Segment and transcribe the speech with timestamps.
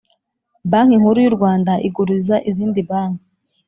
[0.71, 3.25] Banki Nkuru y’ u Rwanda iguriza izindi banki.